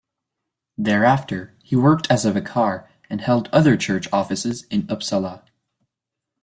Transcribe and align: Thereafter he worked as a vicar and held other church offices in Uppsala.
Thereafter 0.79 1.55
he 1.61 1.75
worked 1.75 2.09
as 2.09 2.25
a 2.25 2.31
vicar 2.31 2.89
and 3.07 3.21
held 3.21 3.49
other 3.49 3.77
church 3.77 4.11
offices 4.11 4.63
in 4.71 4.87
Uppsala. 4.87 5.43